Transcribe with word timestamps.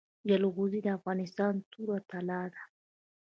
جلغوزي 0.29 0.79
د 0.83 0.87
افغانستان 0.97 1.53
توره 1.71 1.99
طلا 2.09 2.41
ده 2.53 2.61